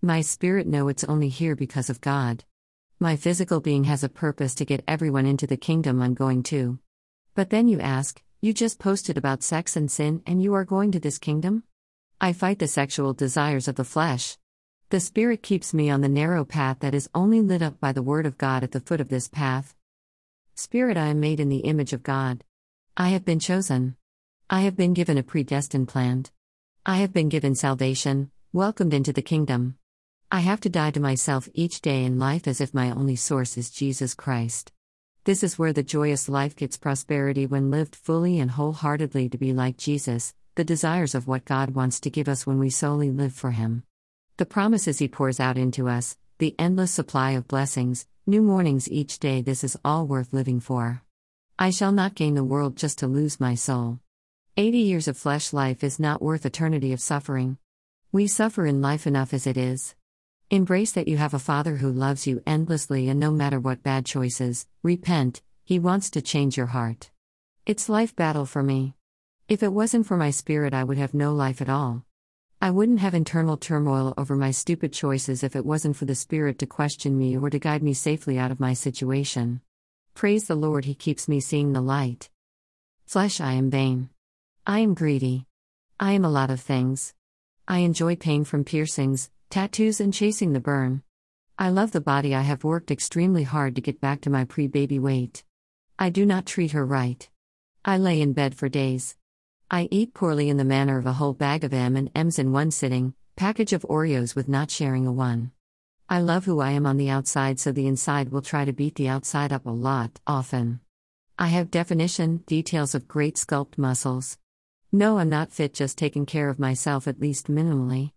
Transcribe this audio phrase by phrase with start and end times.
[0.00, 2.44] My spirit know it's only here because of God.
[3.00, 6.78] My physical being has a purpose to get everyone into the kingdom I'm going to.
[7.34, 10.92] But then you ask, you just posted about sex and sin and you are going
[10.92, 11.64] to this kingdom?
[12.20, 14.38] I fight the sexual desires of the flesh.
[14.90, 18.02] The Spirit keeps me on the narrow path that is only lit up by the
[18.02, 19.74] Word of God at the foot of this path.
[20.54, 22.44] Spirit, I am made in the image of God.
[22.96, 23.96] I have been chosen.
[24.48, 26.26] I have been given a predestined plan.
[26.86, 29.77] I have been given salvation, welcomed into the kingdom.
[30.30, 33.56] I have to die to myself each day in life as if my only source
[33.56, 34.72] is Jesus Christ.
[35.24, 39.54] This is where the joyous life gets prosperity when lived fully and wholeheartedly to be
[39.54, 43.32] like Jesus, the desires of what God wants to give us when we solely live
[43.32, 43.84] for Him.
[44.36, 49.18] The promises He pours out into us, the endless supply of blessings, new mornings each
[49.20, 51.04] day, this is all worth living for.
[51.58, 54.00] I shall not gain the world just to lose my soul.
[54.58, 57.56] 80 years of flesh life is not worth eternity of suffering.
[58.12, 59.94] We suffer in life enough as it is.
[60.50, 64.06] Embrace that you have a Father who loves you endlessly, and no matter what bad
[64.06, 67.10] choices, repent, He wants to change your heart.
[67.66, 68.94] It's life battle for me.
[69.50, 72.06] If it wasn't for my spirit, I would have no life at all.
[72.62, 76.58] I wouldn't have internal turmoil over my stupid choices if it wasn't for the Spirit
[76.60, 79.60] to question me or to guide me safely out of my situation.
[80.14, 82.30] Praise the Lord, He keeps me seeing the light.
[83.04, 84.08] Flesh, I am vain.
[84.66, 85.44] I am greedy.
[86.00, 87.12] I am a lot of things.
[87.68, 91.02] I enjoy pain from piercings, tattoos, and chasing the burn.
[91.58, 94.66] I love the body I have worked extremely hard to get back to my pre
[94.66, 95.42] baby weight.
[95.98, 97.28] I do not treat her right.
[97.84, 99.16] I lay in bed for days.
[99.70, 103.14] I eat poorly in the manner of a whole bag of M&Ms in one sitting,
[103.36, 105.52] package of Oreos with not sharing a one.
[106.08, 108.94] I love who I am on the outside so the inside will try to beat
[108.94, 110.80] the outside up a lot, often.
[111.38, 114.38] I have definition, details of great sculpt muscles.
[114.90, 118.12] No, I'm not fit just taking care of myself at least minimally.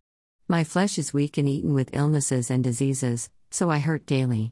[0.51, 4.51] My flesh is weak and eaten with illnesses and diseases, so I hurt daily.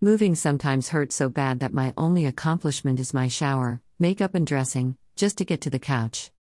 [0.00, 4.96] Moving sometimes hurts so bad that my only accomplishment is my shower, makeup, and dressing,
[5.14, 6.32] just to get to the couch.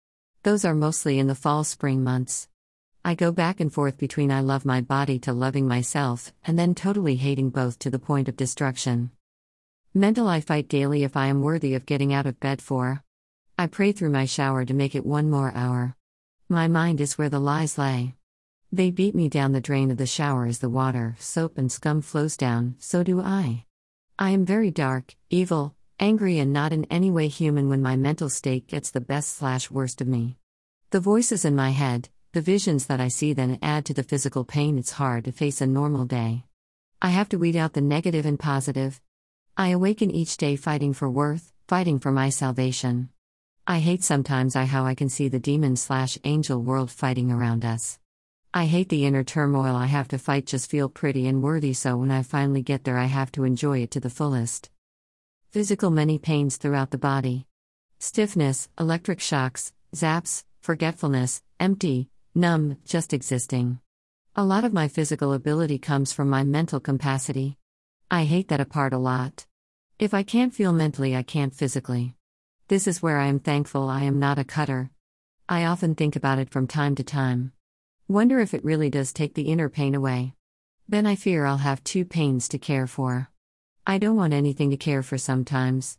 [0.43, 2.49] Those are mostly in the fall spring months.
[3.05, 6.75] I go back and forth between I love my body to loving myself, and then
[6.75, 9.11] totally hating both to the point of destruction.
[9.93, 13.05] Mental I fight daily if I am worthy of getting out of bed for.
[13.59, 15.95] I pray through my shower to make it one more hour.
[16.49, 18.15] My mind is where the lies lay.
[18.75, 22.03] They beat me down the drain of the shower as the water, soap, and scum
[22.03, 23.67] flows down, so do I.
[24.19, 28.29] I am very dark, evil, angry and not in any way human when my mental
[28.29, 30.39] state gets the best slash worst of me.
[30.91, 34.45] The voices in my head, the visions that I see then add to the physical
[34.45, 36.43] pain it's hard to face a normal day.
[37.01, 39.01] I have to weed out the negative and positive.
[39.57, 43.11] I awaken each day fighting for worth, fighting for my salvation.
[43.69, 47.65] I hate sometimes I how I can see the demon slash angel world fighting around
[47.65, 48.01] us.
[48.57, 51.97] I hate the inner turmoil I have to fight just feel pretty and worthy so
[51.97, 54.71] when I finally get there I have to enjoy it to the fullest.
[55.51, 57.49] Physical many pains throughout the body.
[57.99, 63.81] Stiffness, electric shocks, zaps, forgetfulness, empty, numb, just existing.
[64.37, 67.59] A lot of my physical ability comes from my mental capacity.
[68.09, 69.47] I hate that apart a lot.
[69.99, 72.15] If I can't feel mentally, I can't physically.
[72.69, 74.91] This is where I am thankful I am not a cutter.
[75.49, 77.51] I often think about it from time to time.
[78.09, 80.35] Wonder if it really does take the inner pain away.
[80.87, 83.31] Then I fear I'll have two pains to care for.
[83.87, 85.97] I don't want anything to care for sometimes.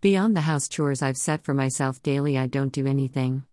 [0.00, 3.44] Beyond the house chores I've set for myself daily, I don't do anything.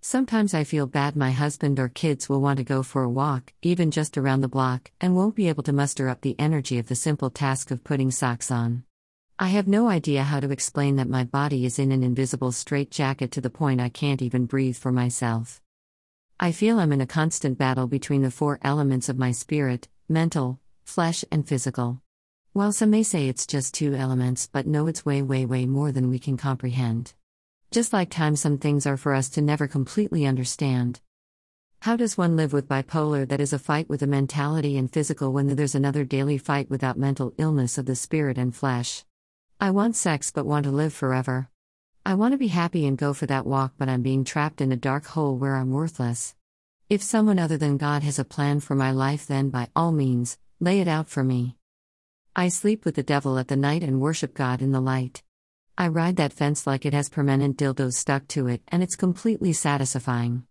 [0.00, 3.52] Sometimes I feel bad my husband or kids will want to go for a walk,
[3.62, 6.88] even just around the block, and won't be able to muster up the energy of
[6.88, 8.82] the simple task of putting socks on.
[9.38, 13.30] I have no idea how to explain that my body is in an invisible straitjacket
[13.30, 15.62] to the point I can't even breathe for myself.
[16.40, 20.58] I feel I'm in a constant battle between the four elements of my spirit mental,
[20.84, 22.02] flesh, and physical.
[22.52, 25.92] While some may say it's just two elements, but no, it's way, way, way more
[25.92, 27.14] than we can comprehend.
[27.70, 31.00] Just like time, some things are for us to never completely understand.
[31.82, 35.32] How does one live with bipolar that is a fight with the mentality and physical
[35.32, 39.04] when there's another daily fight without mental illness of the spirit and flesh?
[39.60, 41.48] I want sex but want to live forever.
[42.06, 44.70] I want to be happy and go for that walk, but I'm being trapped in
[44.70, 46.34] a dark hole where I'm worthless.
[46.90, 50.36] If someone other than God has a plan for my life, then by all means,
[50.60, 51.56] lay it out for me.
[52.36, 55.22] I sleep with the devil at the night and worship God in the light.
[55.78, 59.54] I ride that fence like it has permanent dildos stuck to it, and it's completely
[59.54, 60.44] satisfying.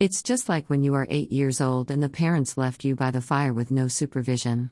[0.00, 3.10] It's just like when you are eight years old and the parents left you by
[3.10, 4.70] the fire with no supervision.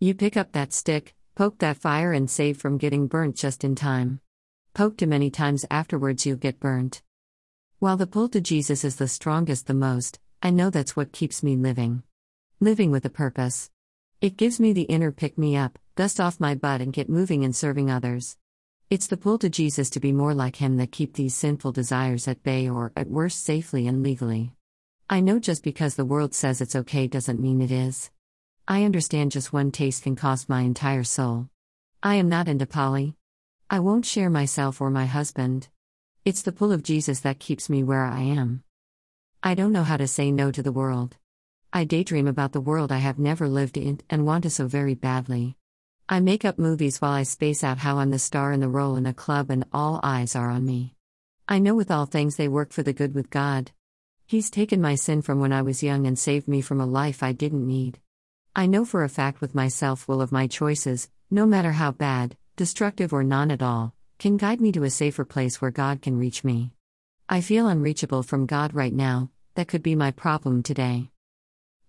[0.00, 3.74] You pick up that stick, poke that fire, and save from getting burnt just in
[3.74, 4.20] time.
[4.76, 7.00] Poke too many times afterwards, you'll get burnt.
[7.78, 11.42] While the pull to Jesus is the strongest, the most, I know that's what keeps
[11.42, 12.02] me living.
[12.60, 13.70] Living with a purpose.
[14.20, 17.42] It gives me the inner pick me up, dust off my butt, and get moving
[17.42, 18.36] and serving others.
[18.90, 22.28] It's the pull to Jesus to be more like Him that keep these sinful desires
[22.28, 24.52] at bay or, at worst, safely and legally.
[25.08, 28.10] I know just because the world says it's okay doesn't mean it is.
[28.68, 31.48] I understand just one taste can cost my entire soul.
[32.02, 33.16] I am not into poly.
[33.68, 35.66] I won't share myself or my husband.
[36.24, 38.62] It's the pull of Jesus that keeps me where I am.
[39.42, 41.16] I don't know how to say no to the world.
[41.72, 44.94] I daydream about the world I have never lived in and want to so very
[44.94, 45.56] badly.
[46.08, 48.94] I make up movies while I space out how I'm the star in the role
[48.94, 50.94] in a club and all eyes are on me.
[51.48, 53.72] I know with all things they work for the good with God.
[54.26, 57.20] He's taken my sin from when I was young and saved me from a life
[57.20, 57.98] I didn't need.
[58.54, 62.36] I know for a fact with myself will of my choices, no matter how bad,
[62.56, 66.18] destructive, or none at all, can guide me to a safer place where God can
[66.18, 66.72] reach me.
[67.28, 71.10] I feel unreachable from God right now, that could be my problem today.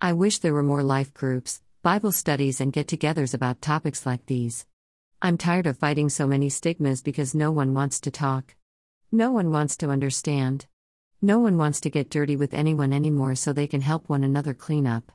[0.02, 4.26] I wish there were more life groups, Bible studies, and get togethers about topics like
[4.26, 4.66] these.
[5.22, 8.56] I'm tired of fighting so many stigmas because no one wants to talk.
[9.12, 10.68] No one wants to understand.
[11.22, 14.54] No one wants to get dirty with anyone anymore so they can help one another
[14.54, 15.12] clean up.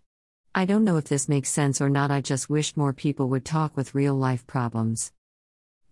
[0.55, 3.45] I don't know if this makes sense or not, I just wish more people would
[3.45, 5.13] talk with real life problems.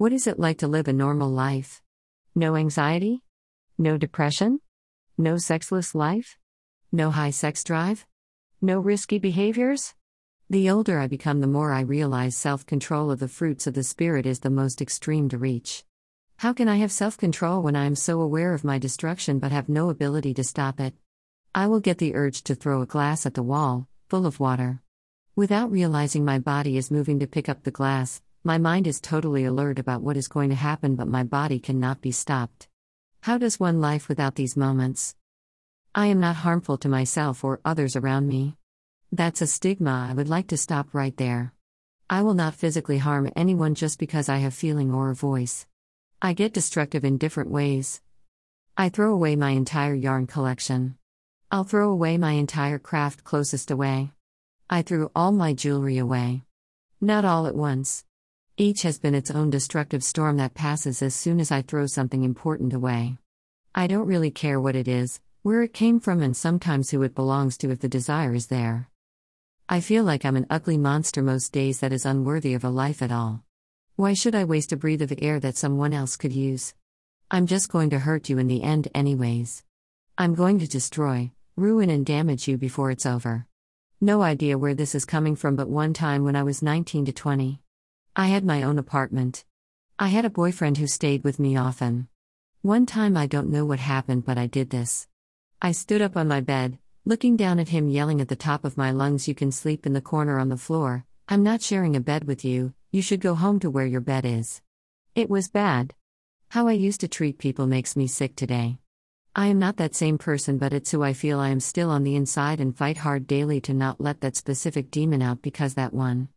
[0.00, 1.82] What is it like to live a normal life?
[2.34, 3.22] No anxiety?
[3.76, 4.60] No depression?
[5.18, 6.38] No sexless life?
[6.90, 8.06] No high sex drive?
[8.62, 9.92] No risky behaviors?
[10.48, 13.82] The older I become, the more I realize self control of the fruits of the
[13.82, 15.84] Spirit is the most extreme to reach.
[16.38, 19.52] How can I have self control when I am so aware of my destruction but
[19.52, 20.94] have no ability to stop it?
[21.54, 24.80] I will get the urge to throw a glass at the wall, full of water.
[25.36, 29.44] Without realizing my body is moving to pick up the glass, my mind is totally
[29.44, 32.68] alert about what is going to happen, but my body cannot be stopped.
[33.20, 35.14] How does one life without these moments?
[35.94, 38.56] I am not harmful to myself or others around me.
[39.12, 41.52] That's a stigma I would like to stop right there.
[42.08, 45.66] I will not physically harm anyone just because I have feeling or a voice.
[46.22, 48.00] I get destructive in different ways.
[48.74, 50.96] I throw away my entire yarn collection.
[51.50, 54.12] I'll throw away my entire craft closest away.
[54.70, 56.44] I threw all my jewelry away.
[57.02, 58.04] Not all at once.
[58.60, 62.24] Each has been its own destructive storm that passes as soon as I throw something
[62.24, 63.16] important away.
[63.74, 67.14] I don't really care what it is, where it came from, and sometimes who it
[67.14, 68.90] belongs to if the desire is there.
[69.66, 73.00] I feel like I'm an ugly monster most days that is unworthy of a life
[73.00, 73.44] at all.
[73.96, 76.74] Why should I waste a breath of air that someone else could use?
[77.30, 79.64] I'm just going to hurt you in the end, anyways.
[80.18, 83.46] I'm going to destroy, ruin, and damage you before it's over.
[84.02, 87.12] No idea where this is coming from, but one time when I was 19 to
[87.14, 87.62] 20,
[88.16, 89.44] I had my own apartment.
[89.96, 92.08] I had a boyfriend who stayed with me often.
[92.60, 95.06] One time, I don't know what happened, but I did this.
[95.62, 98.76] I stood up on my bed, looking down at him, yelling at the top of
[98.76, 101.04] my lungs, You can sleep in the corner on the floor.
[101.28, 104.24] I'm not sharing a bed with you, you should go home to where your bed
[104.24, 104.60] is.
[105.14, 105.94] It was bad.
[106.48, 108.78] How I used to treat people makes me sick today.
[109.36, 112.02] I am not that same person, but it's who I feel I am still on
[112.02, 115.94] the inside and fight hard daily to not let that specific demon out because that
[115.94, 116.28] one.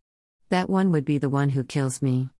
[0.54, 2.30] That one would be the one who kills me.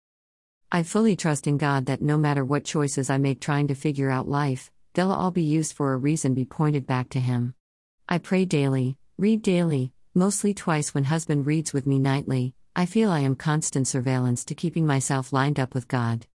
[0.70, 4.08] I fully trust in God that no matter what choices I make trying to figure
[4.08, 7.54] out life, they'll all be used for a reason, be pointed back to Him.
[8.08, 13.10] I pray daily, read daily, mostly twice when husband reads with me nightly, I feel
[13.10, 16.28] I am constant surveillance to keeping myself lined up with God.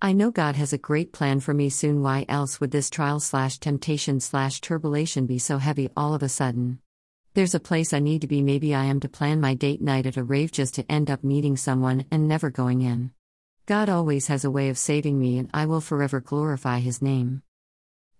[0.00, 2.00] I know God has a great plan for me soon.
[2.00, 6.28] Why else would this trial slash temptation slash turbulation be so heavy all of a
[6.28, 6.78] sudden?
[7.34, 8.42] There's a place I need to be.
[8.42, 11.24] Maybe I am to plan my date night at a rave just to end up
[11.24, 13.10] meeting someone and never going in.
[13.66, 17.42] God always has a way of saving me, and I will forever glorify His name.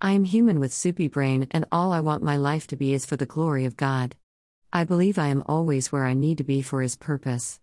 [0.00, 3.06] I am human with soupy brain, and all I want my life to be is
[3.06, 4.16] for the glory of God.
[4.73, 7.61] I believe I am always where I need to be for His purpose.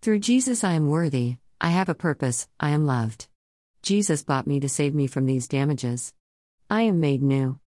[0.00, 3.28] Through Jesus, I am worthy, I have a purpose, I am loved.
[3.82, 6.14] Jesus bought me to save me from these damages.
[6.70, 7.58] I am made new.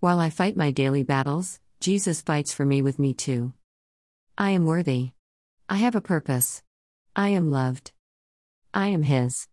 [0.00, 3.52] While I fight my daily battles, Jesus fights for me with me too.
[4.36, 5.12] I am worthy.
[5.68, 6.60] I have a purpose.
[7.14, 7.92] I am loved.
[8.74, 9.46] I am His.